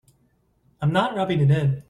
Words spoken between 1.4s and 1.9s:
it in.